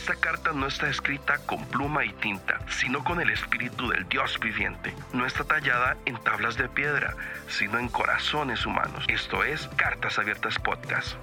[0.00, 4.40] Esta carta no está escrita con pluma y tinta, sino con el espíritu del Dios
[4.42, 4.94] viviente.
[5.12, 7.14] No está tallada en tablas de piedra,
[7.48, 9.04] sino en corazones humanos.
[9.08, 11.16] Esto es Cartas Abiertas Podcast.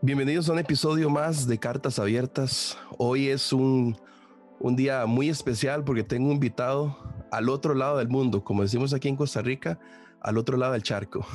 [0.00, 2.78] Bienvenidos a un episodio más de Cartas Abiertas.
[2.96, 4.00] Hoy es un,
[4.58, 6.96] un día muy especial porque tengo un invitado
[7.30, 9.78] al otro lado del mundo, como decimos aquí en Costa Rica,
[10.22, 11.26] al otro lado del charco.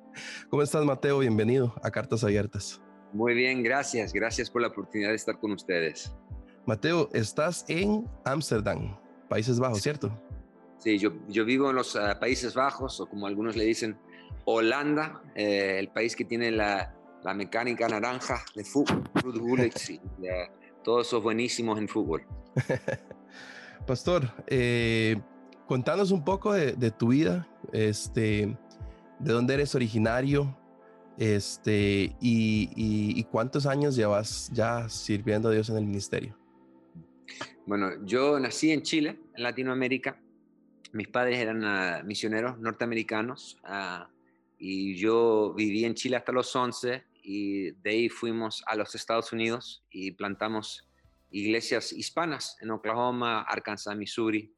[0.48, 1.18] ¿Cómo estás, Mateo?
[1.18, 2.80] Bienvenido a Cartas Abiertas.
[3.12, 4.12] Muy bien, gracias.
[4.12, 6.12] Gracias por la oportunidad de estar con ustedes.
[6.64, 8.96] Mateo, estás en Ámsterdam,
[9.28, 10.10] Países Bajos, ¿cierto?
[10.78, 13.96] Sí, yo, yo vivo en los ah, Países Bajos, o como algunos le dicen,
[14.44, 19.04] Holanda, eh, el país que tiene la, la mecánica naranja de fútbol,
[20.82, 22.26] todos son buenísimos en fútbol.
[23.86, 25.20] Pastor, eh,
[25.66, 28.56] contanos un poco de, de, tu vida, este,
[29.18, 30.56] de dónde eres originario,
[31.18, 36.36] este, y, cuántos años llevas ya sirviendo a Dios en el ministerio.
[37.66, 40.20] Bueno, yo nací en Chile, en Latinoamérica.
[40.92, 44.10] Mis padres eran ah, misioneros norteamericanos ah,
[44.58, 49.32] y yo viví en Chile hasta los 11 y de ahí fuimos a los Estados
[49.32, 50.86] Unidos y plantamos
[51.30, 54.52] iglesias hispanas en Oklahoma, Arkansas, Missouri,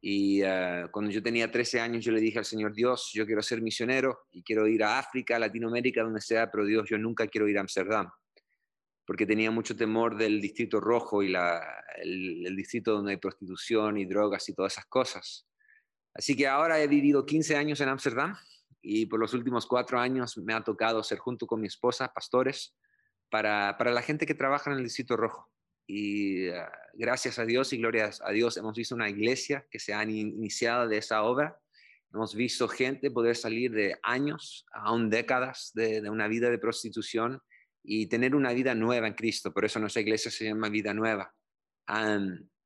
[0.00, 3.42] y uh, cuando yo tenía 13 años, yo le dije al Señor Dios, yo quiero
[3.42, 7.46] ser misionero y quiero ir a África, Latinoamérica, donde sea, pero Dios, yo nunca quiero
[7.48, 8.10] ir a Amsterdam,
[9.04, 11.62] porque tenía mucho temor del distrito rojo y la,
[12.02, 15.46] el, el, distrito donde hay prostitución y drogas y todas esas cosas.
[16.14, 18.34] Así que ahora he vivido 15 años en Amsterdam
[18.80, 22.74] y por los últimos cuatro años me ha tocado ser junto con mi esposa pastores
[23.28, 25.50] para, para la gente que trabaja en el distrito rojo
[25.86, 29.94] y ah, gracias a Dios y gloria a Dios hemos visto una iglesia que se
[29.94, 31.58] ha iniciado de esa obra.
[32.12, 37.40] Hemos visto gente poder salir de años, aún décadas de, una vida de prostitución
[37.82, 39.52] y tener una vida nueva en Cristo.
[39.52, 41.32] Por eso nuestra iglesia se llama Vida Nueva.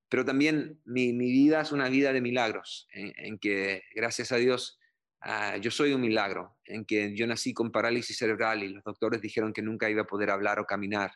[0.08, 4.78] pero también mi, vida es una vida de milagros, en, que gracias a Dios
[5.20, 9.20] ah, yo soy un milagro, en que yo nací con parálisis cerebral y los doctores
[9.20, 11.12] dijeron que nunca iba a poder hablar o caminar.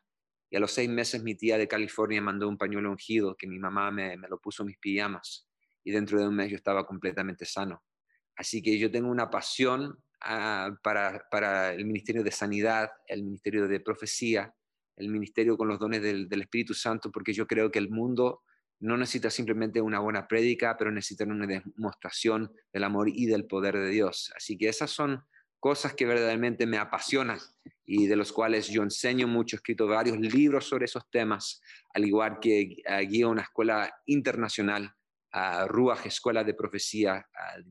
[0.50, 3.58] Y a los seis meses mi tía de California mandó un pañuelo ungido que mi
[3.58, 5.46] mamá me, lo puso en mis pijamas
[5.84, 7.82] y dentro de un mes yo estaba completamente sano.
[8.36, 13.66] Así que yo tengo una pasión ah, para, para, el Ministerio de Sanidad, el Ministerio
[13.66, 14.54] de Profecía,
[14.98, 18.42] el Ministerio con los dones del, Espíritu Santo, porque yo creo que el mundo
[18.80, 23.76] no necesita simplemente una buena prédica, pero necesita una demostración del amor y del poder
[23.76, 24.32] de Dios.
[24.36, 25.24] Así que esas son
[25.60, 27.38] cosas que verdaderamente me apasionan
[27.84, 31.60] y de los cuales yo enseño mucho, he escrito varios libros sobre esos temas,
[31.94, 34.94] al igual que uh, guío una escuela internacional,
[35.32, 37.26] uh, Ruach, Escuela de Profecía,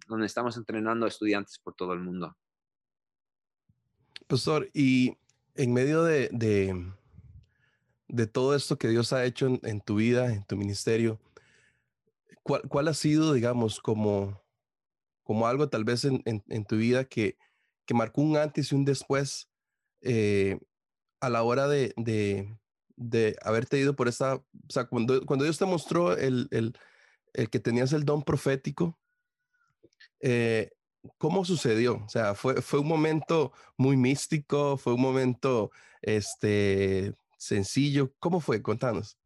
[0.08, 2.36] donde estamos entrenando a estudiantes por todo el mundo.
[4.26, 5.16] Pastor, y
[5.56, 6.92] en medio de, de,
[8.08, 11.22] de todo esto que Dios ha hecho en, en tu vida, en tu ministerio,
[12.44, 14.44] ¿cuál, ¿cuál, ha sido, digamos, como,
[15.24, 17.38] como algo tal vez en, en, en tu vida que,
[17.88, 19.50] que marcó un antes y un después
[20.02, 20.60] eh,
[21.20, 22.56] a la hora de, de,
[22.96, 26.74] de, haberte ido por esta, o sea, cuando, cuando Dios te mostró el, el,
[27.50, 29.00] que tenías el don profético,
[30.20, 30.70] eh,
[31.18, 32.04] ¿cómo sucedió?
[32.06, 35.72] O sea, fue, fue un momento muy místico, fue un momento
[36.02, 38.14] este, sencillo.
[38.20, 38.62] ¿Cómo fue?
[38.62, 39.18] Contanos.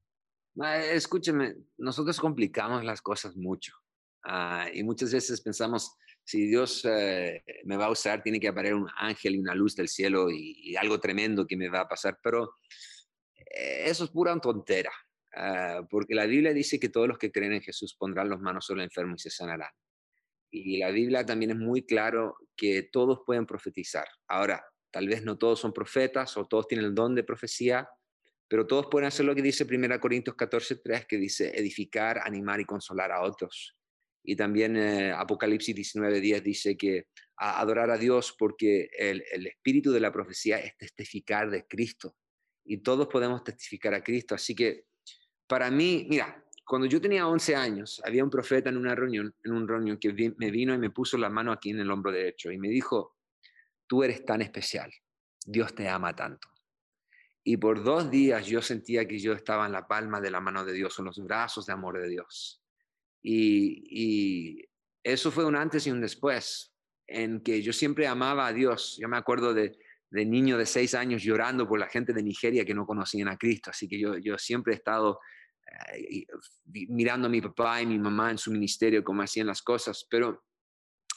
[0.91, 3.73] Escúcheme, nosotros complicamos las cosas mucho
[4.25, 8.75] uh, y muchas veces pensamos, si Dios eh, me va a usar, tiene que aparecer
[8.75, 12.17] un ángel y una luz del cielo y, algo tremendo que me va a pasar,
[12.23, 12.55] pero
[13.37, 14.91] eh, eso es pura tontera,
[15.35, 18.65] uh, porque la Biblia dice que todos los que creen en Jesús pondrán las manos
[18.65, 19.71] sobre el enfermo y se sanarán.
[20.49, 24.05] Y la Biblia también es muy claro que todos pueden profetizar.
[24.27, 27.89] Ahora, tal vez no todos son profetas o todos tienen el don de profecía,
[28.49, 32.65] pero todos pueden hacer lo que dice 1 Corintios 14, que dice edificar, animar y
[32.65, 33.77] consolar a otros.
[34.23, 37.07] Y también eh, Apocalipsis 19.10 dice que
[37.38, 42.15] adorar a Dios porque el, espíritu de la profecía es testificar de Cristo.
[42.63, 44.35] Y todos podemos testificar a Cristo.
[44.35, 44.85] Así que
[45.47, 49.51] para mí, mira, cuando yo tenía 11 años, había un profeta en una reunión, en
[49.51, 52.51] un reunión que me vino y me puso la mano aquí en el hombro derecho
[52.51, 53.17] y me dijo,
[53.88, 54.91] tú eres tan especial,
[55.45, 56.47] Dios te ama tanto.
[57.44, 60.63] Y por dos días yo sentía que yo estaba en la palma de la mano
[60.63, 62.61] de Dios, en los brazos de amor de Dios.
[63.23, 64.68] Y,
[65.03, 66.75] eso fue un antes y un después,
[67.07, 68.97] en que yo siempre amaba a Dios.
[69.01, 69.77] Yo me acuerdo de,
[70.12, 73.71] niño de seis años llorando por la gente de Nigeria que no conocían a Cristo.
[73.71, 75.19] Así que yo, yo siempre he estado
[75.97, 76.25] eh,
[76.65, 80.06] mirando a mi papá y mi mamá en su ministerio, cómo hacían las cosas.
[80.07, 80.44] Pero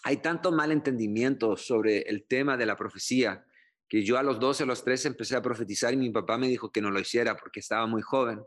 [0.04, 3.44] hay tanto mal entendimiento sobre el tema de la profecía
[3.88, 6.48] que yo a los 12, a los 13 empecé a profetizar y mi papá me
[6.48, 8.42] dijo que no lo hiciera porque estaba muy joven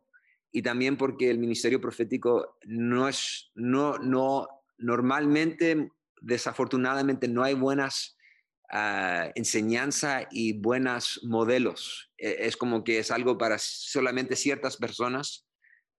[0.57, 4.47] y también porque el ministerio profético no es, no, no,
[4.79, 8.17] normalmente, desafortunadamente, no hay buenas
[8.73, 12.11] uh, enseñanza y buenos modelos.
[12.17, 15.47] E, es como que es algo para solamente ciertas personas,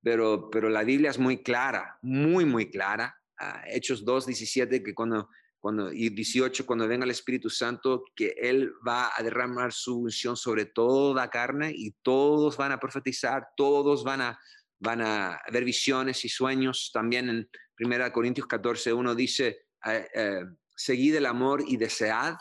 [0.02, 3.16] pero, pero la Biblia es muy clara, muy, muy clara.
[3.40, 5.28] Uh, Hechos 2, 17, que cuando
[5.60, 10.36] cuando, y 18, cuando venga el Espíritu Santo, que Él va a derramar su unción
[10.36, 14.38] sobre toda carne y todos van a profetizar, todos van a,
[14.78, 16.90] van a ver visiones y sueños.
[16.92, 17.48] También en
[17.80, 20.40] 1 Corintios 14, uno dice, eh, eh,
[20.76, 22.34] seguid el amor y desead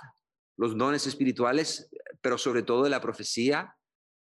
[0.57, 1.89] los dones espirituales,
[2.21, 3.75] pero sobre todo la profecía.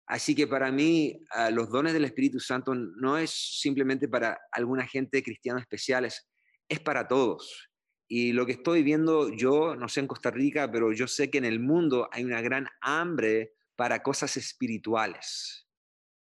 [0.06, 4.86] Así que para mí eh, los dones del Espíritu Santo no es simplemente para alguna
[4.86, 6.28] gente cristiana especiales,
[6.68, 7.71] es para todos.
[8.14, 11.38] Y lo que estoy viendo yo, no sé en Costa Rica, pero yo sé que
[11.38, 15.66] en el mundo hay una gran hambre para cosas espirituales.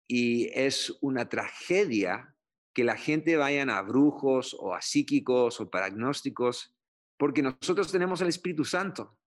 [0.08, 2.34] Y es una tragedia
[2.72, 6.74] que la gente vayan a brujos o a psíquicos o paragnósticos,
[7.18, 9.18] porque nosotros tenemos el Espíritu Santo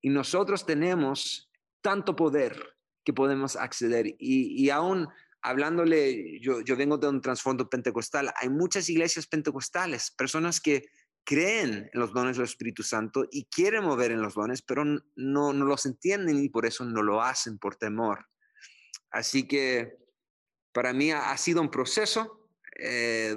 [0.00, 1.50] y nosotros tenemos
[1.82, 4.06] tanto poder que podemos acceder.
[4.06, 5.08] Y, y aún
[5.42, 10.86] hablándole, yo, yo vengo de un trasfondo pentecostal, hay muchas iglesias pentecostales, personas que
[11.24, 15.52] creen en los dones del Espíritu Santo y quieren mover en los dones, pero no,
[15.52, 18.26] no los entienden y por eso no lo hacen por temor.
[19.10, 19.96] Así que
[20.72, 22.48] para mí ha, sido un proceso.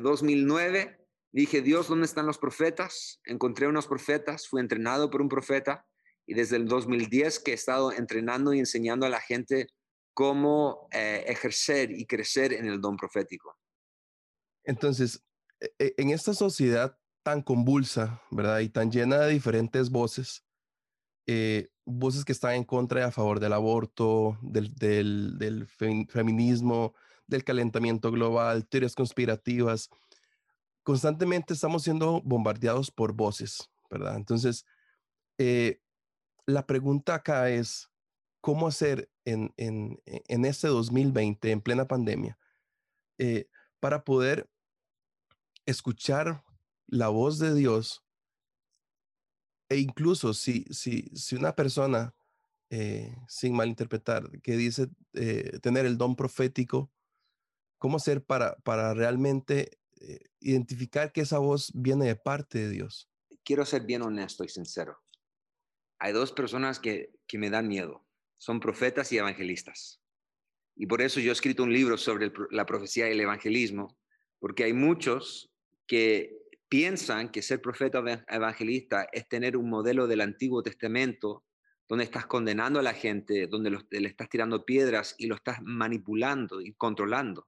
[0.01, 3.21] 2009 eh, dije, Dios, ¿dónde están los profetas?
[3.25, 5.85] Encontré unos profetas, fui entrenado por un profeta
[6.25, 9.67] y desde el 2010 que he estado entrenando y enseñando a la gente
[10.13, 13.55] cómo eh, ejercer y crecer en el don profético.
[14.63, 15.23] Entonces,
[15.59, 18.59] e, e, en esta sociedad tan convulsa, ¿verdad?
[18.59, 20.45] Y tan llena de diferentes voces,
[21.25, 25.67] eh, voces que están en contra y a favor del aborto, del,
[26.07, 26.93] feminismo,
[27.25, 29.89] del calentamiento global, teorías conspirativas.
[30.83, 34.15] Constantemente estamos siendo bombardeados por voces, ¿verdad?
[34.15, 34.65] Entonces,
[35.37, 35.81] eh,
[36.45, 37.89] la pregunta acá es,
[38.39, 42.37] ¿cómo hacer en, en, en este 2020, en plena pandemia,
[43.17, 43.49] eh,
[43.81, 44.49] para poder
[45.65, 46.46] escuchar
[46.87, 48.03] la voz de Dios,
[49.69, 52.15] e incluso si, si, si una persona,
[52.69, 56.91] eh, sin malinterpretar, que dice eh, tener el don profético,
[57.77, 63.09] ¿cómo hacer para, para realmente eh, identificar que esa voz viene de parte de Dios?
[63.43, 64.97] Quiero ser bien honesto y sincero.
[65.99, 68.05] Hay dos personas que, que me dan miedo.
[68.37, 70.01] Son profetas y evangelistas.
[70.75, 73.97] Y por eso yo he escrito un libro sobre la profecía y el evangelismo,
[74.39, 75.51] porque hay muchos
[75.87, 76.37] que
[76.69, 81.45] piensan que ser profeta evangelista es tener un modelo del Antiguo Testamento
[81.87, 86.59] donde estás condenando a la gente, donde le estás tirando piedras y lo estás manipulando
[86.59, 87.47] y controlando.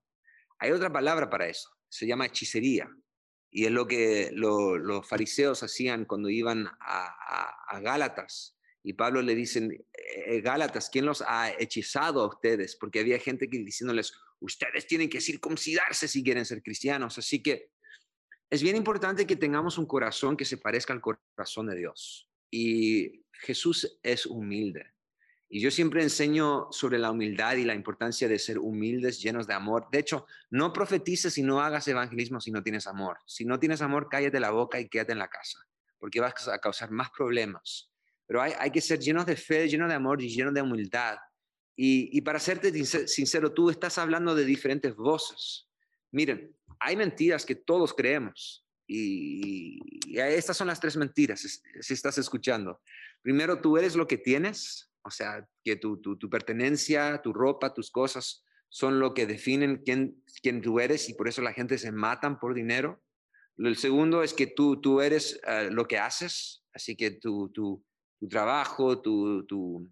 [0.60, 2.90] Hay otra palabra para eso, se llama hechicería.
[3.52, 8.56] Y es lo que los fariseos hacían cuando iban a, Gálatas.
[8.84, 9.88] Y Pablo le dicen, eh,
[10.28, 12.78] eh, Gálatas, ¿quién los ha hechizado a ustedes?
[12.80, 17.18] Porque había gente que diciéndoles, ustedes tienen que circuncidarse si quieren ser cristianos.
[17.18, 17.72] Así que
[18.50, 22.28] es bien importante que tengamos un corazón que se parezca al corazón de Dios.
[22.50, 24.94] Y Jesús es humilde.
[25.52, 29.54] Y yo siempre enseño sobre la humildad y la importancia de ser humildes, llenos de
[29.56, 29.88] amor.
[29.92, 33.18] De hecho, no profetices y no hagas evangelismo si no tienes amor.
[33.26, 36.60] Si no tienes amor, cállate la boca y quédate en la casa, porque vas a
[36.60, 37.90] causar más problemas.
[38.28, 41.18] Pero hay, que ser llenos de fe, llenos de amor y llenos de humildad.
[41.76, 45.68] Y, y para serte sincero, tú estás hablando de diferentes voces.
[46.12, 49.80] Miren, hay mentiras que todos creemos y,
[50.18, 52.82] estas son las tres mentiras, si estás escuchando.
[53.22, 57.92] Primero, tú eres lo que tienes, o sea, que tu, tu, pertenencia, tu ropa, tus
[57.92, 61.92] cosas son lo que definen quién, quién tú eres y por eso la gente se
[61.92, 63.02] matan por dinero.
[63.58, 67.84] El segundo es que tú, tú eres eh, lo que haces, así que tu, tu,
[68.30, 69.88] trabajo, tu, tu,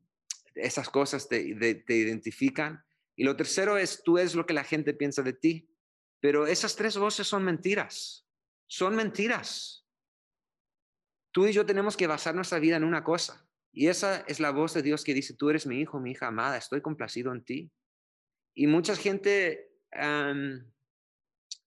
[0.56, 2.84] esas cosas te, te identifican.
[3.16, 5.70] Y lo tercero es tú eres lo que la gente piensa de ti.
[6.20, 8.28] Pero esas tres voces son mentiras.
[8.66, 9.86] Son mentiras.
[11.32, 13.48] Tú y yo tenemos que basar nuestra vida en una cosa.
[13.72, 16.28] Y esa es la voz de Dios que dice, tú eres mi hijo, mi hija
[16.28, 17.72] amada, estoy complacido en ti.
[18.56, 19.72] Y mucha gente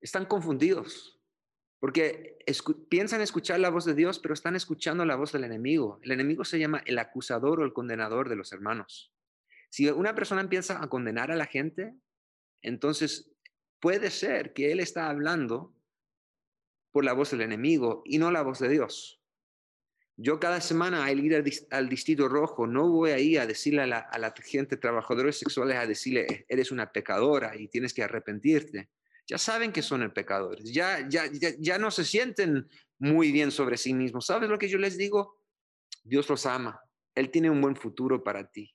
[0.00, 1.20] están confundidos
[1.80, 2.36] porque
[2.90, 5.98] piensan escuchar la voz de Dios, pero están escuchando la voz del enemigo.
[6.02, 9.14] El enemigo se llama el acusador o el condenador de los hermanos.
[9.70, 11.94] Si una persona empieza a condenar a la gente,
[12.60, 13.32] entonces
[13.80, 15.74] Puede ser que él está hablando
[16.92, 19.20] por la voz del enemigo y no la voz de Dios.
[20.16, 23.98] Yo cada semana al ir al, distrito rojo no voy ahí a decirle a la,
[24.00, 28.90] a la gente, trabajadores sexuales, a decirle, eres una pecadora y tienes que arrepentirte.
[29.26, 32.68] Ya saben que son pecadores, ya, ya, ya, ya no se sienten
[32.98, 34.26] muy bien sobre sí mismos.
[34.26, 35.38] ¿Sabes lo que yo les digo?
[36.02, 36.82] Dios los ama,
[37.14, 38.74] Él tiene un buen futuro para ti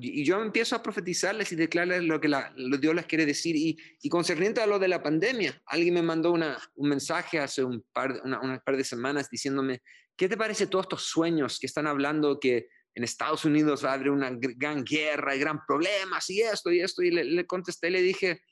[0.00, 3.56] y yo empiezo a profetizarles y declararles lo que la, Dios les quiere decir.
[3.56, 7.64] Y, y, concerniente a lo de la pandemia, alguien me mandó una, un mensaje hace
[7.64, 9.82] un par, una, par de semanas diciéndome,
[10.16, 13.94] ¿qué te parece todos estos sueños que están hablando que en Estados Unidos va a
[13.94, 17.02] haber una gran guerra y gran problemas y esto y esto?
[17.02, 18.42] Y le, le contesté y le dije,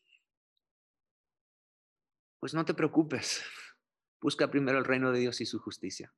[2.40, 3.44] pues no te preocupes,
[4.20, 6.12] busca primero el reino de Dios y su justicia.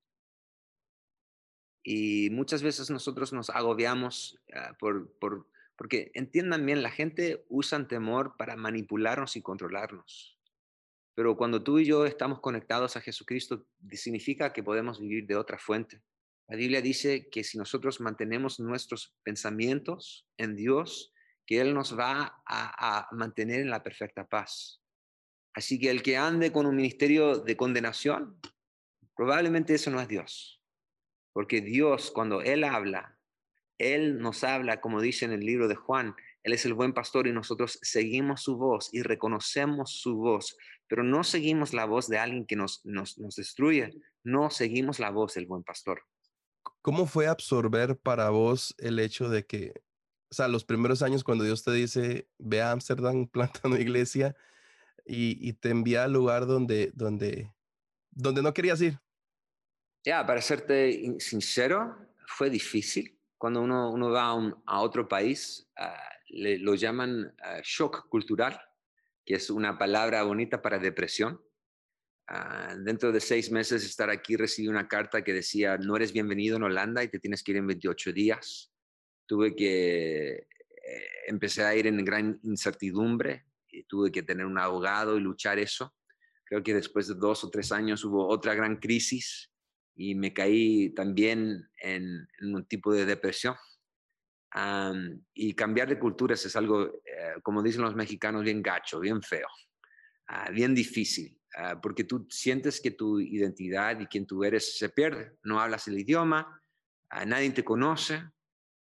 [1.83, 5.47] Y muchas veces nosotros nos agobiamos ah, por, por,
[5.77, 10.39] porque entiendan bien, la gente usa temor para manipularnos y controlarnos.
[11.15, 15.59] Pero cuando tú y yo estamos conectados a Jesucristo, significa que podemos vivir de otra
[15.59, 16.03] fuente.
[16.49, 21.13] La Biblia dice que si nosotros mantenemos nuestros pensamientos en Dios,
[21.47, 24.81] que Él nos va a mantener en la perfecta paz.
[25.55, 28.39] Así que el que ande con un ministerio de condenación,
[29.17, 30.60] probablemente eso no es Dios.
[31.33, 33.19] Porque Dios, cuando Él habla,
[33.79, 37.27] Él nos habla, como dice en el libro de Juan, Él es el buen pastor
[37.27, 40.57] y nosotros seguimos su voz y reconocemos su voz,
[40.89, 43.93] pero no seguimos la voz de alguien que nos, nos, destruye,
[44.25, 46.03] no seguimos la voz del buen pastor.
[46.83, 49.73] ¿Cómo fue absorber para vos el hecho de que,
[50.31, 54.35] o sea, los primeros años cuando Dios te dice, ve a Ámsterdam, planta una iglesia
[55.07, 57.53] y, y, te envía al lugar donde, donde,
[58.11, 59.01] donde no querías ir?
[60.05, 63.19] Ya, para serte sincero, fue difícil.
[63.37, 64.31] Cuando uno, uno va
[64.67, 65.95] a, otro país, ah,
[66.29, 68.61] le, lo llaman ah, shock cultural,
[69.25, 71.41] que es una palabra bonita para depresión.
[72.29, 76.57] Ah, dentro de seis meses estar aquí recibí una carta que decía, no eres bienvenido
[76.57, 78.73] en Holanda y te tienes que ir en 28 días.
[79.27, 85.17] Tuve que, eh, empecé a ir en gran incertidumbre, y tuve que tener un abogado
[85.17, 85.95] y luchar eso.
[86.45, 89.51] Creo que después de dos o tres años hubo otra gran crisis
[89.95, 93.55] y me caí también en, un tipo de depresión.
[95.35, 99.47] y cambiar de culturas es algo, eh, como dicen los mexicanos, bien gacho, bien feo,
[100.29, 104.89] ah, bien difícil, ah, porque tú sientes que tu identidad y quién tú eres se
[104.89, 105.37] pierde.
[105.43, 106.63] No hablas el idioma,
[107.11, 108.23] ah, nadie te conoce,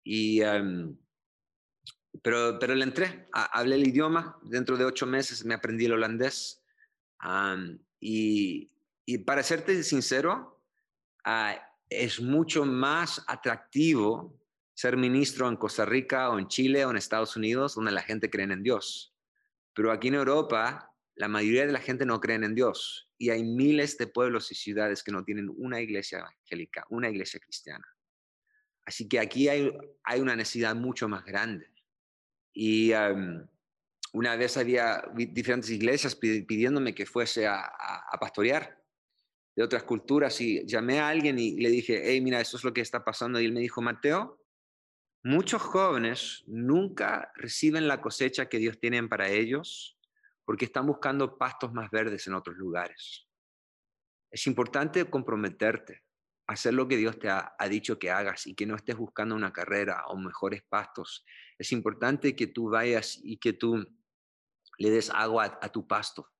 [0.04, 0.40] y,
[2.22, 6.62] pero, pero le entré, hablé el idioma, dentro de ocho meses me aprendí el holandés,
[8.00, 8.70] y,
[9.06, 10.55] y para serte sincero,
[11.28, 14.40] Ah, es mucho más atractivo
[14.74, 18.30] ser ministro en Costa Rica o en Chile o en Estados Unidos, donde la gente
[18.30, 19.12] cree en Dios.
[19.74, 23.42] Pero aquí en Europa, la mayoría de la gente no cree en Dios y hay
[23.42, 27.86] miles de pueblos y ciudades que no tienen una iglesia evangélica, una iglesia cristiana.
[28.84, 31.66] Así que aquí hay, hay una necesidad mucho más grande.
[32.52, 32.92] Y
[34.12, 37.68] una vez había diferentes iglesias pidiéndome que fuese a
[38.20, 38.85] pastorear
[39.56, 42.74] de otras culturas y llamé a alguien y le dije, hey, mira, esto es lo
[42.74, 43.40] que está pasando.
[43.40, 44.38] Y él me dijo, Mateo,
[45.24, 49.98] muchos jóvenes nunca reciben la cosecha que Dios tiene para ellos
[50.44, 53.26] porque están buscando pastos más verdes en otros lugares.
[54.30, 56.04] Es importante comprometerte,
[56.46, 59.54] hacer lo que Dios te ha, dicho que hagas y que no estés buscando una
[59.54, 61.24] carrera o mejores pastos.
[61.58, 63.86] Es importante que tú vayas y que tú
[64.76, 66.30] le des agua a tu pasto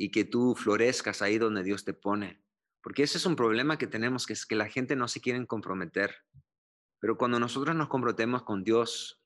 [0.00, 2.40] y que tú florezcas ahí donde Dios te pone.
[2.82, 5.46] Porque ese es un problema que tenemos, que es que la gente no se quiere
[5.46, 6.24] comprometer.
[7.00, 9.22] Pero cuando nosotros nos comprometemos con Dios,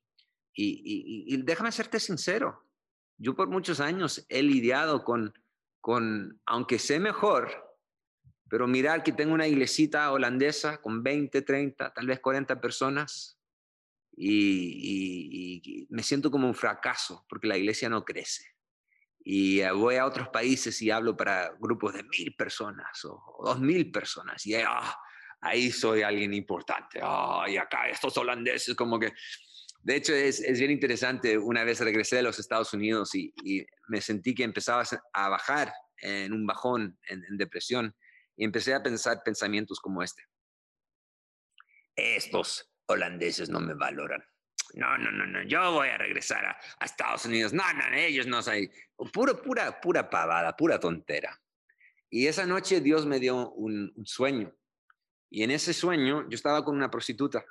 [0.53, 2.67] y, déjame serte sincero,
[3.17, 5.33] yo por muchos años he lidiado con,
[5.79, 7.73] con, aunque sé mejor,
[8.49, 13.39] pero mirar que tengo una iglesita holandesa con 20, 30, tal vez 40 personas,
[14.17, 18.54] y me siento como un fracaso porque la iglesia no crece
[19.27, 23.59] y eh, voy a otros países y hablo para grupos de mil personas o, dos
[23.59, 24.95] mil personas y ah,
[25.41, 26.99] ahí soy alguien importante.
[27.01, 29.11] Ah, y acá estos holandeses como que...
[29.81, 31.37] De hecho, es, es, bien interesante.
[31.37, 33.33] Una vez regresé de los Estados Unidos y,
[33.87, 37.95] me sentí que empezaba a bajar en un bajón, en, en depresión,
[38.35, 40.23] y empecé a pensar pensamientos como este.
[41.95, 44.23] Estos holandeses no me valoran
[44.75, 47.53] no, no, no, no, yo voy a regresar a, Estados Unidos.
[47.53, 48.69] No, no, ellos no saben.
[49.13, 51.41] Pura, pura, pura pavada, pura tontera.
[52.09, 54.53] Y esa noche Dios me dio un, sueño.
[55.29, 57.45] Y en ese sueño yo estaba con una prostituta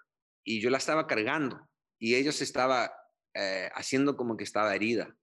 [0.44, 2.94] y yo la estaba cargando y ella se estaba
[3.34, 5.14] eh, haciendo como que estaba herida.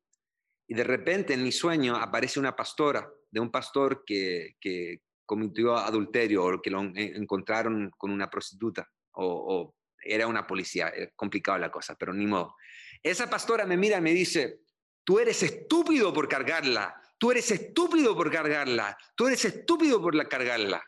[0.68, 5.78] Y de repente en mi sueño aparece una pastora, de un pastor que, que cometió
[5.78, 11.72] adulterio o que lo encontraron con una prostituta o, era una policía, es complicado la
[11.72, 12.56] cosa, pero ni modo.
[13.04, 14.62] Esa pastora me mira y me dice,
[15.04, 20.26] tú eres estúpido por cargarla, tú eres estúpido por cargarla, tú eres estúpido por la
[20.26, 20.84] cargarla.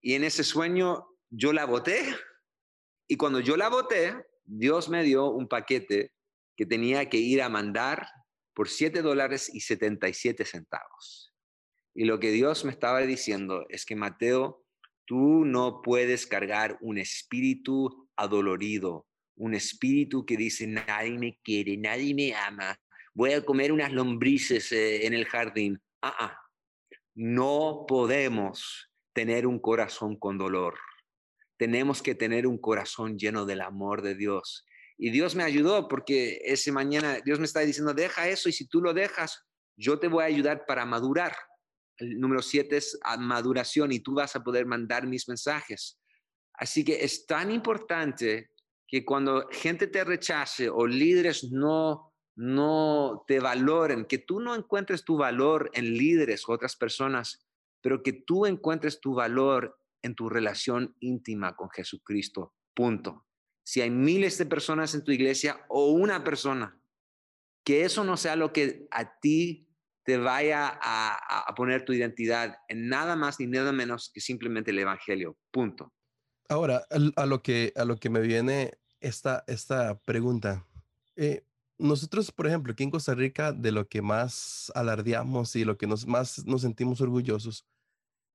[0.00, 2.16] Y en ese sueño yo la boté
[3.08, 6.12] y cuando yo la boté, Dios me dio un paquete
[6.56, 8.06] que tenía que ir a mandar
[8.54, 11.32] por 7 dólares y 77 centavos.
[11.94, 14.64] Y lo que Dios me estaba diciendo es que Mateo,
[15.08, 22.14] tú no puedes cargar un espíritu adolorido, un espíritu que dice, nadie me quiere, nadie
[22.14, 22.78] me ama,
[23.14, 25.80] voy a comer unas lombrices eh, en el jardín.
[26.02, 26.38] Ah, ah,
[27.14, 30.74] no podemos tener un corazón con dolor.
[31.56, 34.66] Tenemos que tener un corazón lleno del amor de Dios.
[34.98, 38.66] Y Dios me ayudó porque ese mañana Dios me está diciendo, deja eso y si
[38.66, 39.42] tú lo dejas,
[39.74, 41.34] yo te voy a ayudar para madurar.
[41.98, 46.00] El número siete es maduración y tú vas a poder mandar mis mensajes.
[46.54, 48.50] Así que es tan importante
[48.86, 55.04] que cuando gente te rechace o líderes no, no te valoren, que tú no encuentres
[55.04, 57.46] tu valor en líderes o otras personas,
[57.82, 62.54] pero que tú encuentres tu valor en tu relación íntima con Jesucristo.
[62.74, 63.28] Punto
[63.68, 66.80] si hay miles de personas en tu iglesia o una persona,
[67.62, 69.67] que eso no sea lo que a ti
[70.08, 74.78] te vaya a, poner tu identidad en nada más ni nada menos que simplemente el
[74.78, 75.36] Evangelio.
[75.50, 75.92] Punto.
[76.48, 76.82] Ahora,
[77.16, 80.66] a lo que, a lo que me viene esta, esta pregunta.
[81.14, 81.44] Eh,
[81.76, 85.86] nosotros, por ejemplo, aquí en Costa Rica, de lo que más alardeamos y lo que
[85.86, 87.66] nos, más nos sentimos orgullosos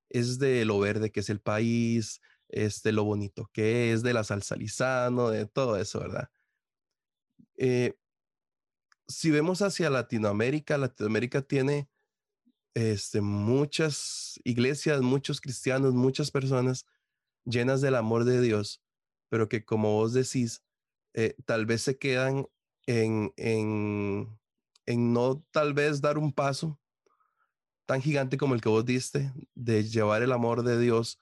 [0.09, 4.23] es de lo verde que es el país, este, lo bonito que es, de la
[4.23, 6.29] salsa lisano, de todo eso, ¿verdad?
[7.57, 7.95] Eh,
[9.07, 11.89] si vemos hacia Latinoamérica, Latinoamérica tiene
[12.73, 16.85] este, muchas iglesias, muchos cristianos, muchas personas
[17.45, 18.81] llenas del amor de Dios,
[19.29, 20.63] pero que como vos decís,
[21.13, 22.47] eh, tal vez se quedan
[22.87, 24.39] en, en,
[24.85, 26.79] en no tal vez dar un paso
[27.85, 31.19] tan gigante como el que vos diste, de llevar el amor de Dios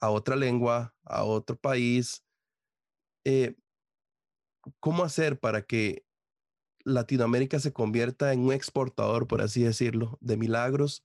[0.00, 2.24] a otra lengua, a otro país.
[3.24, 3.56] Eh,
[4.78, 6.04] ¿Cómo hacer para que
[6.84, 11.04] Latinoamérica se convierta en un exportador, por así decirlo, de milagros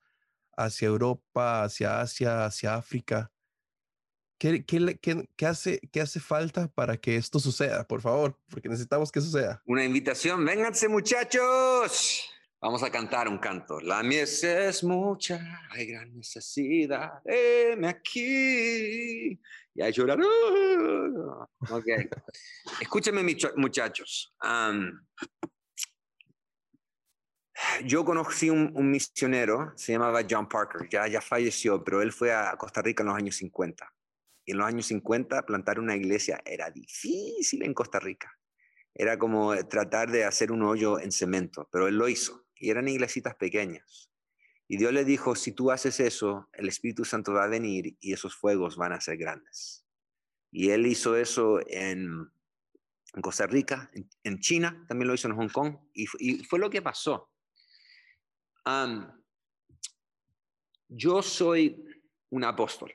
[0.56, 3.32] hacia Europa, hacia Asia, hacia África?
[4.40, 8.40] ¿Qué, qué, hace, ¿Qué hace falta para que esto suceda, por favor?
[8.50, 9.62] Porque necesitamos que suceda.
[9.66, 12.30] Una invitación, vénganse muchachos.
[12.60, 13.80] Vamos a cantar un canto.
[13.80, 17.22] La mies es mucha, hay gran necesidad.
[17.24, 19.40] Heme aquí.
[19.76, 20.20] Y a llorar.
[21.70, 21.86] Ok.
[22.82, 23.24] Escúchenme,
[23.56, 24.36] muchachos.
[27.86, 32.56] Yo conocí un, misionero, se llamaba John Parker, ya, ya falleció, pero él fue a
[32.58, 33.94] Costa Rica en los años 50.
[34.46, 38.38] Y en los años 50 plantar una iglesia era difícil en Costa Rica.
[38.94, 42.88] Era como tratar de hacer un hoyo en cemento, pero él lo hizo y eran
[42.88, 44.10] iglesitas pequeñas.
[44.68, 48.14] Y Dios le dijo, si tú haces eso, el Espíritu Santo va a venir y
[48.14, 49.86] esos fuegos van a ser grandes.
[50.52, 52.30] Y él hizo eso en,
[53.22, 53.90] Costa Rica,
[54.24, 56.06] en, China, también lo hizo en Hong Kong, y,
[56.44, 57.32] fue lo que pasó.
[60.90, 61.86] Yo soy
[62.30, 62.94] un apóstol.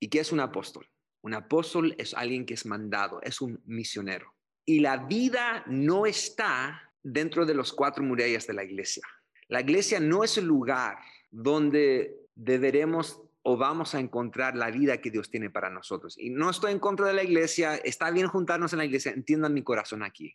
[0.00, 0.88] ¿Y qué es un apóstol?
[1.22, 4.34] Un apóstol es alguien que es mandado, es un misionero.
[4.66, 9.04] Y la vida no está dentro de los cuatro murallas de la iglesia.
[9.48, 10.98] La iglesia no es el lugar
[11.30, 16.18] donde deberemos o vamos a encontrar la vida que Dios tiene para nosotros.
[16.18, 19.52] Y no estoy en contra de la iglesia, está bien juntarnos en la iglesia, entiendan
[19.52, 20.34] mi corazón aquí.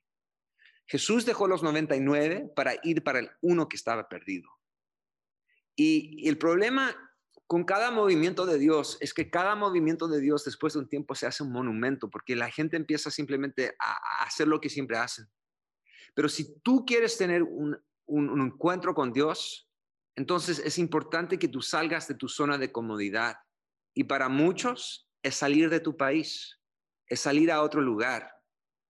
[0.86, 4.50] Jesús dejó los 99 para ir para el uno que estaba perdido.
[5.80, 6.94] Y, el problema
[7.48, 11.16] con cada movimiento de Dios es que cada movimiento de Dios después de un tiempo
[11.16, 15.26] se hace un monumento porque la gente empieza simplemente a hacer lo que siempre hacen.
[16.14, 19.70] Pero si tú quieres tener un, encuentro con Dios,
[20.18, 23.38] entonces es importante que tú salgas de tu zona de comodidad.
[23.94, 26.60] Y para muchos es salir de tu país,
[27.08, 28.30] es salir a otro lugar.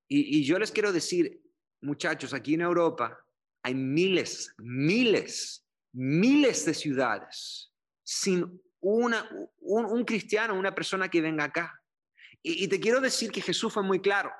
[0.07, 1.39] Y, yo les quiero decir,
[1.81, 3.23] muchachos, aquí en Europa
[3.61, 5.68] hay miles, miles,
[5.99, 11.83] miles de ciudades sin una, un, cristiano, una persona que venga acá.
[12.41, 14.31] y te quiero decir que Jesús fue muy claro.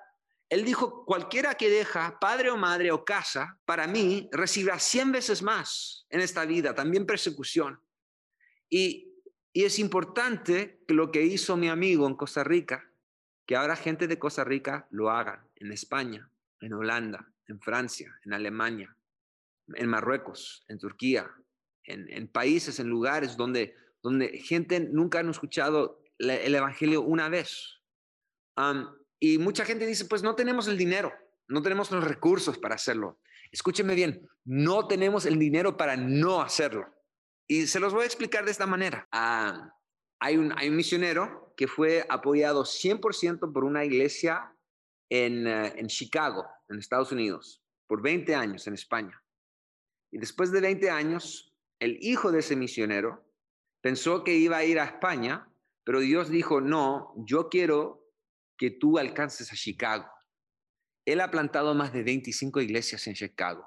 [0.50, 5.44] Él dijo, cualquiera que deja padre o madre o casa, para mí, recibirá cien veces
[5.44, 7.80] más en esta vida, también persecución.
[8.70, 9.06] Y,
[9.52, 12.90] es importante que lo que hizo mi amigo en Costa Rica,
[13.46, 18.32] que ahora gente de Costa Rica lo haga en España, en Holanda, en Francia, en
[18.32, 18.96] Alemania,
[19.74, 21.30] en Marruecos, en Turquía,
[21.90, 27.82] en, en países, en lugares donde donde gente nunca han escuchado el Evangelio una vez.
[29.20, 31.14] y mucha gente dice, pues no tenemos el dinero,
[31.48, 33.20] no tenemos los recursos para hacerlo.
[33.52, 36.86] Escúcheme bien, no tenemos el dinero para no hacerlo.
[37.48, 39.08] Y se los voy a explicar de esta manera.
[39.12, 39.74] Ah,
[40.20, 44.56] hay, un, hay un misionero que fue apoyado 100% por una iglesia
[45.10, 49.22] en, eh, en Chicago, en Estados Unidos, por 20 años en España.
[50.12, 51.49] Y después de 20 años,
[51.80, 53.26] el hijo de ese misionero
[53.82, 55.50] pensó que iba a ir a España,
[55.84, 58.00] pero Dios dijo, no, yo quiero
[58.58, 60.08] que tú alcances a Chicago.
[61.06, 63.66] Él ha plantado más de 25 iglesias en Chicago.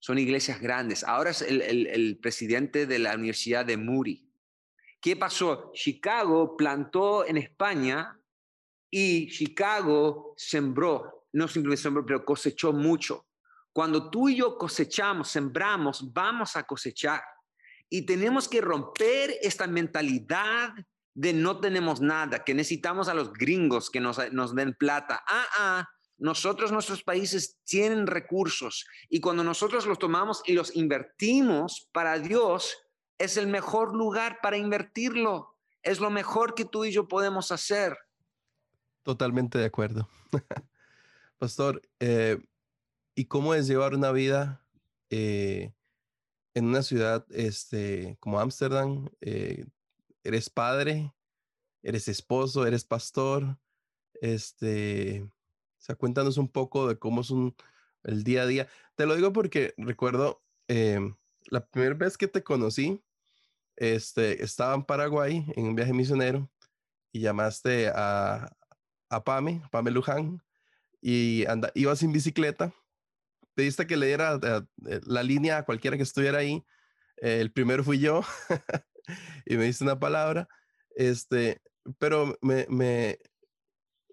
[0.00, 1.04] Son iglesias grandes.
[1.04, 4.32] Ahora es el, presidente de la Universidad de Moody.
[5.00, 5.70] ¿Qué pasó?
[5.74, 8.18] Chicago plantó en España
[8.90, 13.26] y Chicago sembró, no simplemente sembró, pero cosechó mucho.
[13.72, 17.22] Cuando tú y yo cosechamos, sembramos, vamos a cosechar.
[17.90, 20.72] Y tenemos que romper esta mentalidad
[21.12, 25.22] de no tenemos nada, que necesitamos a los gringos que nos, nos den plata.
[25.26, 31.88] Ah, ah, nosotros, nuestros países tienen recursos y cuando nosotros los tomamos y los invertimos
[31.92, 32.76] para Dios,
[33.18, 35.56] es el mejor lugar para invertirlo.
[35.82, 37.96] Es lo mejor que tú y yo podemos hacer.
[39.02, 40.08] Totalmente de acuerdo.
[41.38, 42.38] Pastor, eh,
[43.14, 44.64] ¿y cómo es llevar una vida
[45.08, 45.72] eh,
[46.54, 49.08] en una ciudad este, como Ámsterdam?
[49.20, 49.64] Eh,
[50.24, 51.14] ¿Eres padre?
[51.82, 52.66] ¿Eres esposo?
[52.66, 53.58] ¿Eres pastor?
[54.20, 57.54] Este, o sea, cuéntanos un poco de cómo es un,
[58.04, 58.68] el día a día.
[58.96, 63.02] Te lo digo porque recuerdo em, la primera vez que te conocí,
[63.76, 66.50] este, estaba en Paraguay en un viaje misionero
[67.12, 68.54] y llamaste a,
[69.08, 70.42] a Pame, Pame Luján,
[71.00, 72.74] y anda, ibas en bicicleta,
[73.60, 76.64] pediste que le diera eh, eh, la línea a cualquiera que estuviera ahí.
[77.16, 78.22] el primero fui yo
[79.44, 80.48] y me diste una palabra,
[80.96, 81.60] este,
[81.98, 83.18] pero me, me,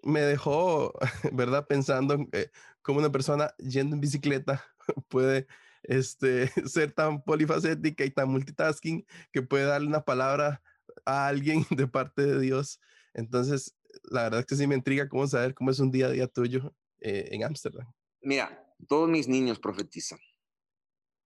[0.02, 0.92] me dejó,
[1.32, 1.66] ¿verdad?
[1.66, 2.50] Pensando eh,
[2.82, 4.62] cómo una persona yendo en bicicleta
[5.08, 5.46] puede
[5.82, 10.60] este, ser tan polifacética y tan multitasking que puede darle una palabra
[11.06, 12.80] a alguien de parte de Dios.
[13.14, 13.74] Entonces,
[14.10, 16.26] la verdad es que sí me intriga cómo saber cómo es un día a día
[16.26, 17.90] tuyo eh, en Ámsterdam.
[18.20, 20.20] Mira, todos mis niños profetizan.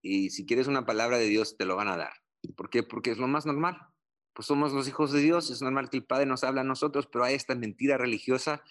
[0.03, 2.13] Y si quieres una palabra de Dios, te lo van a dar.
[2.57, 2.83] ¿Por qué?
[2.83, 3.93] Porque es lo más normal
[4.33, 7.07] pues somos los hijos de Dios, es normal que el Padre nos hable a nosotros,
[7.07, 8.63] pero hay esta mentira religiosa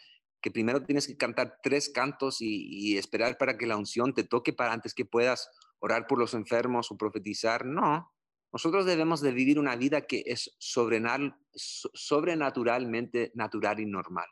[0.42, 4.54] que primero tienes que cantar tres cantos y, esperar para que la unción te toque
[4.54, 7.64] para antes que puedas orar por los enfermos o profetizar.
[7.66, 8.12] No,
[8.52, 14.26] nosotros debemos de vivir una vida que es sobrenaturalmente natural y normal.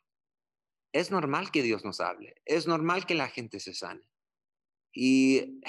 [0.91, 4.01] Es normal que Dios nos hable, es normal que la gente se sane.
[4.91, 5.61] Y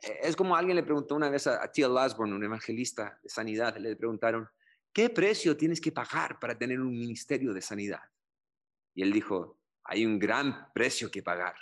[0.00, 1.94] es como alguien le preguntó una vez a, a T.L.
[1.94, 4.48] Osborne, un evangelista de sanidad, le preguntaron,
[4.92, 8.02] ¿qué precio tienes que pagar para tener un ministerio de sanidad?
[8.94, 11.56] Y él dijo, hay un gran precio que pagar,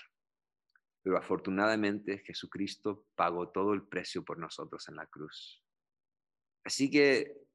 [1.03, 5.63] pero afortunadamente Jesucristo pagó todo el precio por nosotros en la cruz.
[6.65, 7.47] Así que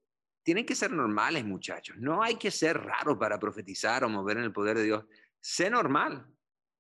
[0.44, 1.98] tienen que ser normales, muchachos.
[1.98, 5.06] No hay que ser raro para profetizar o mover en el poder de Dios.
[5.40, 6.26] Sé normal.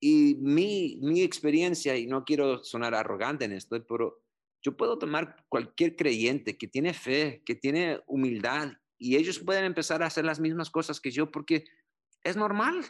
[0.04, 4.22] Y mi, mi experiencia, y no quiero sonar arrogante en esto, pero
[4.62, 10.04] yo puedo tomar cualquier creyente que tiene fe, que tiene humildad, y ellos pueden empezar
[10.04, 11.66] a hacer las mismas cosas que yo porque
[12.24, 12.86] es normal.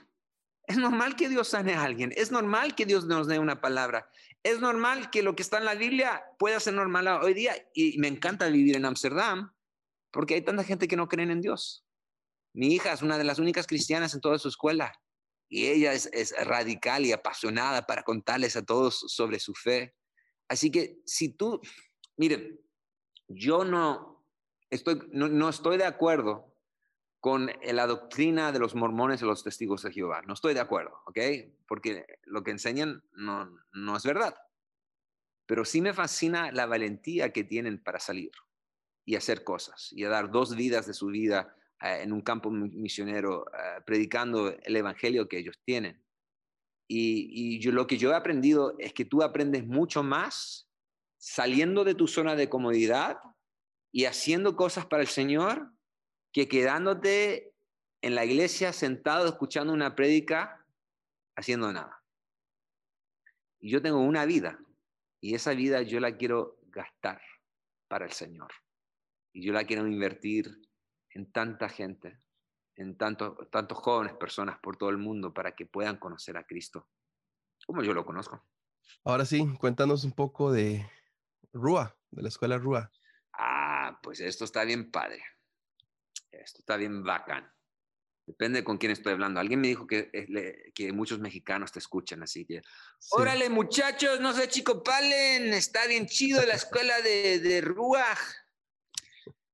[0.68, 2.12] Es normal que Dios sane a alguien.
[2.16, 4.10] Es normal que Dios nos dé una palabra.
[4.44, 7.56] Es normal que lo que está en la Biblia pueda ser normal hoy día.
[7.74, 9.54] Y me encanta vivir en Ámsterdam
[10.12, 11.86] porque hay tanta gente que no creen en Dios.
[12.54, 14.92] Mi hija es una de las únicas cristianas en toda su escuela
[15.52, 19.94] y ella es, radical y apasionada para contarles a todos sobre su fe.
[20.48, 21.60] Así que si tú,
[22.16, 22.58] miren,
[23.28, 24.26] yo no,
[24.70, 26.56] estoy, no, estoy de acuerdo
[27.20, 30.22] con la doctrina de los mormones y los testigos de Jehová.
[30.26, 31.20] No estoy de acuerdo, ¿ok?
[31.68, 34.34] Porque lo que enseñan no, no es verdad.
[35.48, 38.32] Pero sí me fascina la valentía que tienen para salir
[39.04, 43.46] y hacer cosas y a dar dos vidas de su vida en un campo misionero
[43.48, 46.04] eh, predicando el evangelio que ellos tienen.
[46.88, 50.68] Y, yo, lo que yo he aprendido es que tú aprendes mucho más
[51.18, 53.18] saliendo de tu zona de comodidad
[53.94, 55.72] y haciendo cosas para el Señor
[56.34, 57.54] que quedándote
[58.02, 60.66] en la iglesia sentado escuchando una prédica
[61.36, 62.04] haciendo nada.
[63.60, 64.60] Y yo tengo una vida
[65.22, 67.22] y esa vida yo la quiero gastar
[67.88, 68.52] para el Señor.
[69.34, 70.60] Y yo la quiero invertir
[71.14, 72.22] en tanta gente
[72.76, 76.88] en tantos tantos jóvenes personas por todo el mundo para que puedan conocer a Cristo,
[77.66, 78.46] como yo lo conozco.
[79.04, 80.90] Ahora sí, cuéntanos un poco de
[81.54, 82.92] Rúa, de la escuela Rúa.
[83.34, 85.24] Ah, pues esto está bien padre.
[86.32, 87.52] Esto está bien bacán.
[88.26, 89.40] Depende con quién estoy hablando.
[89.40, 90.12] Alguien me dijo que,
[90.74, 92.62] que muchos mexicanos te escuchan, así que...
[93.12, 98.20] Órale, muchachos, no sé, chico Palen, está bien chido la escuela de, de Ruach.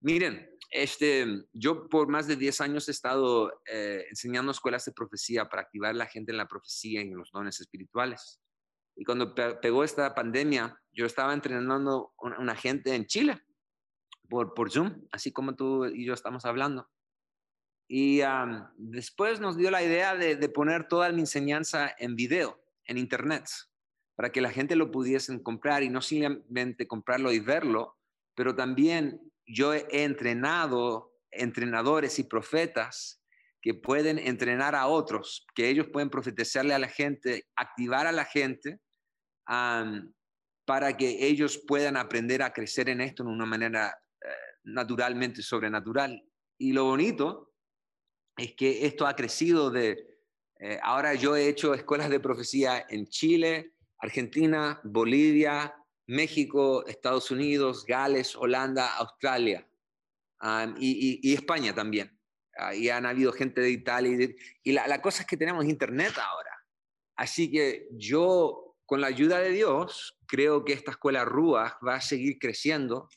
[0.01, 5.45] Miren, este, yo por más de 10 años he estado eh, enseñando escuelas de profecía
[5.49, 8.41] para activar a la gente en la profecía y en los dones espirituales.
[8.95, 13.41] Y cuando pegó esta pandemia, yo estaba entrenando a una gente en Chile
[14.27, 16.89] por, por Zoom, así como tú y yo estamos hablando.
[17.87, 18.21] Y
[18.75, 23.45] después nos dio la idea de, poner toda mi enseñanza en video, en internet,
[24.15, 27.97] para que la gente lo pudiesen comprar y no simplemente comprarlo y verlo,
[28.35, 33.21] pero también yo he entrenado entrenadores y profetas
[33.61, 38.25] que pueden entrenar a otros, que ellos pueden profetizarle a la gente, activar a la
[38.25, 38.79] gente
[40.65, 44.27] para que ellos puedan aprender a crecer en esto de una manera eh,
[44.63, 46.21] naturalmente sobrenatural.
[46.59, 47.53] Y lo bonito
[48.35, 50.19] es que esto ha crecido de,
[50.59, 55.73] eh, ahora yo he hecho escuelas de profecía en Chile, Argentina, Bolivia,
[56.07, 59.67] México, Estados Unidos, Gales, Holanda, Australia
[60.79, 62.17] y, España también.
[62.57, 64.29] Ah, y han habido gente de Italia.
[64.63, 66.51] Y, la, cosa es que tenemos internet ahora.
[67.15, 72.01] Así que yo, con la ayuda de Dios, creo que esta escuela RUA va a
[72.01, 73.09] seguir creciendo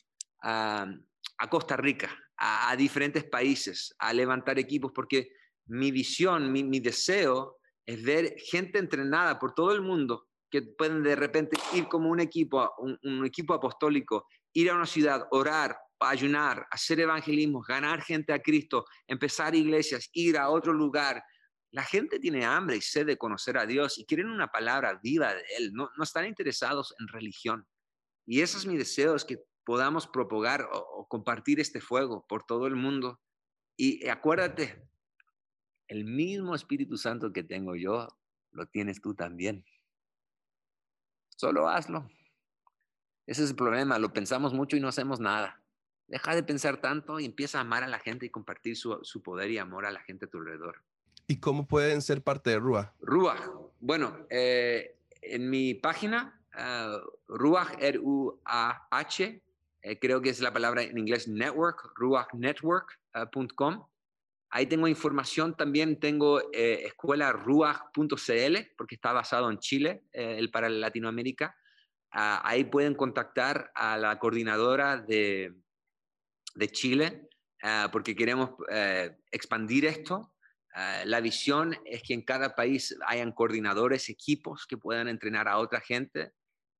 [0.43, 0.85] a
[1.49, 5.31] Costa Rica, a, diferentes países, a levantar equipos, porque
[5.67, 11.15] mi visión, mi deseo es ver gente entrenada por todo el mundo que pueden de
[11.15, 16.99] repente ir como un equipo, un, equipo apostólico, ir a una ciudad, orar, ayunar, hacer
[16.99, 21.23] evangelismo, ganar gente a Cristo, empezar iglesias, ir a otro lugar.
[21.71, 25.33] La gente tiene hambre y sed de conocer a Dios y quieren una palabra viva
[25.33, 27.65] de Él, no, no están interesados en religión.
[28.25, 32.43] Y ese es mi deseo, es que podamos propagar o, o compartir este fuego por
[32.43, 33.21] todo el mundo.
[33.77, 34.85] Y acuérdate,
[35.87, 38.07] el mismo Espíritu Santo que tengo yo,
[38.51, 39.63] lo tienes tú también.
[41.41, 42.07] Solo hazlo.
[43.25, 45.59] Ese es el problema, lo pensamos mucho y no hacemos nada.
[46.07, 49.49] Deja de pensar tanto y empieza a amar a la gente y compartir su, poder
[49.49, 50.83] y amor a la gente a tu alrededor.
[51.25, 52.93] ¿Y cómo pueden ser parte de RUA?
[53.01, 53.37] RUA,
[53.79, 59.41] bueno, eh, en mi página, uh, RUAH, R-U-A-H,
[59.81, 63.85] eh, creo que es la palabra en inglés network, ruachnetwork.com.
[64.53, 70.51] Ahí tengo información, también tengo eh, escuela ruach.cl, porque está basado en Chile, eh, el
[70.51, 71.55] para Latinoamérica.
[72.11, 75.55] Ah, ahí pueden contactar a la coordinadora de,
[76.55, 77.29] de Chile,
[77.63, 80.33] ah, porque queremos eh, expandir esto.
[80.75, 85.59] Ah, la visión es que en cada país hayan coordinadores, equipos que puedan entrenar a
[85.59, 86.33] otra gente.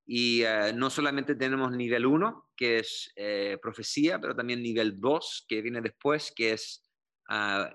[0.05, 3.13] Y no solamente tenemos nivel 1, que es
[3.61, 6.90] profecía, pero también nivel 2, que viene después, que es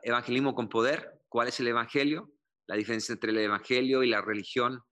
[0.03, 2.31] evangelismo con poder, cuál es el evangelio,
[2.67, 4.83] la diferencia entre el evangelio y la religión,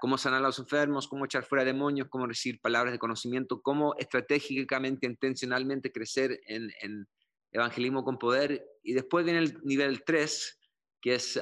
[0.00, 3.94] cómo sanar a los enfermos, cómo echar fuera demonios, cómo recibir palabras de conocimiento, cómo
[3.98, 7.06] estratégicamente, intencionalmente crecer en,
[7.52, 8.64] evangelismo con poder.
[8.82, 10.58] Y después viene el nivel 3,
[11.00, 11.40] que es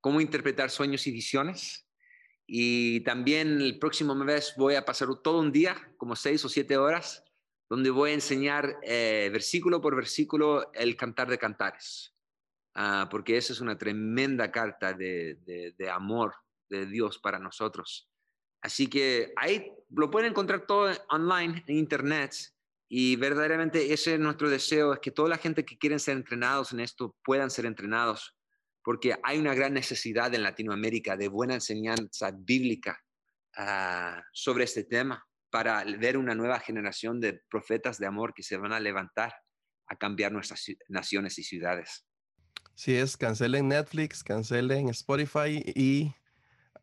[0.00, 1.86] cómo interpretar sueños y visiones.
[2.46, 6.78] Y también el próximo mes voy a pasar todo un día, como seis o siete
[6.78, 7.22] horas,
[7.68, 12.14] donde voy a enseñar eh, versículo por versículo el cantar de cantares,
[12.74, 15.38] ah, porque esa es una tremenda carta de,
[15.92, 16.34] amor
[16.70, 18.10] de Dios para nosotros.
[18.62, 22.34] Así que ahí lo pueden encontrar todo online, en internet,
[22.90, 26.72] y verdaderamente ese es nuestro deseo, es que toda la gente que quieren ser entrenados
[26.72, 28.34] en esto puedan ser entrenados,
[28.82, 32.98] porque hay una gran necesidad en Latinoamérica de buena enseñanza bíblica
[33.56, 38.56] ah, sobre este tema para ver una nueva generación de profetas de amor que se
[38.56, 39.34] van a levantar
[39.86, 42.04] a cambiar nuestras naciones y ciudades.
[42.74, 46.14] Si es, cancelen Netflix, cancelen Spotify y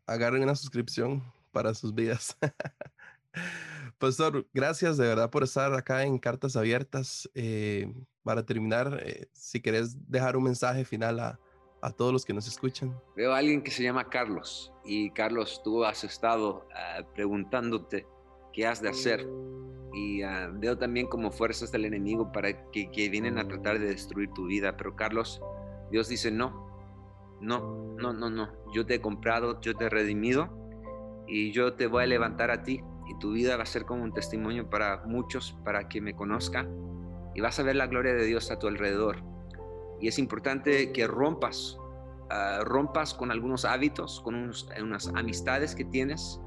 [0.06, 2.36] agarren una suscripción para sus vidas.
[3.98, 7.30] Pastor, gracias de verdad por estar acá en Cartas Abiertas.
[7.34, 7.90] Eh,
[8.22, 11.40] para terminar, eh, si querés dejar un mensaje final a,
[11.80, 12.94] a, todos los que nos escuchan.
[13.14, 18.06] Veo a alguien que se llama Carlos y Carlos, tú has estado ah, preguntándote
[18.56, 19.28] qué has de hacer.
[19.92, 23.86] Y ah, veo también como fuerzas del enemigo para que, que, vienen a tratar de
[23.86, 24.76] destruir tu vida.
[24.76, 25.40] Pero Carlos,
[25.90, 26.66] Dios dice, no,
[27.40, 28.48] no, no, no, no.
[28.74, 30.48] Yo te he comprado, yo te he redimido
[31.28, 32.82] y yo te voy a levantar a ti.
[33.08, 36.68] Y tu vida va a ser como un testimonio para muchos, para que me conozcan.
[37.34, 39.22] Y vas a ver la gloria de Dios a tu alrededor.
[40.00, 41.78] Y es importante que rompas,
[42.30, 46.40] ah, rompas con algunos hábitos, con unas amistades que tienes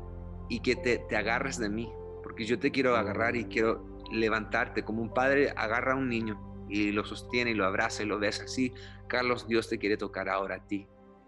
[0.49, 1.91] y que te, te agarres de mí,
[2.39, 6.39] porque yo te quiero agarrar y quiero levantarte, como un padre agarra a un niño
[6.69, 8.45] y lo sostiene y lo abraza y lo besa.
[8.45, 8.71] así.
[9.07, 10.87] Carlos, Dios te quiere tocar ahora a ti.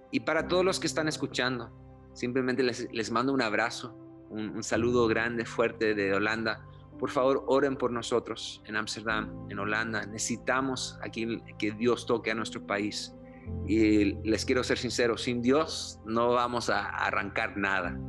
[0.09, 1.69] Y para todos los que están escuchando,
[2.13, 3.93] simplemente les, mando un abrazo,
[4.29, 6.65] un, saludo grande, fuerte de Holanda.
[6.97, 10.05] Por favor, oren por nosotros en Ámsterdam, en Holanda.
[10.05, 13.13] Necesitamos aquí que Dios toque a nuestro país.
[13.67, 17.99] Y les quiero ser sincero, sin Dios no vamos a arrancar nada,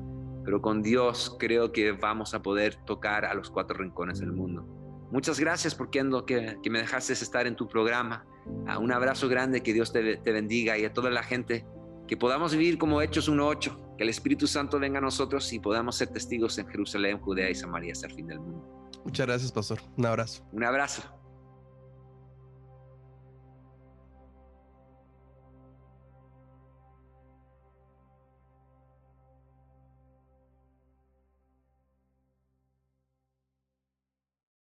[0.44, 4.66] pero con Dios creo que vamos a poder tocar a los cuatro rincones del mundo.
[5.10, 8.24] Muchas gracias por que, que me dejaste estar en tu programa.
[8.66, 11.66] Ah, un abrazo grande, que Dios te, te bendiga y a toda la gente
[12.08, 15.96] que podamos vivir como Hechos 1.8, que el Espíritu Santo venga a nosotros y podamos
[15.96, 18.90] ser testigos en Jerusalén, Judea y Samaria hasta el fin del mundo.
[19.04, 19.80] Muchas gracias, pastor.
[19.96, 20.44] Un abrazo.
[20.52, 21.02] Un abrazo.